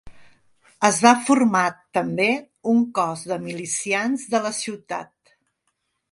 [0.87, 1.65] Es va formar
[1.97, 2.25] també
[2.71, 5.35] un cos de milicians de la ciutat.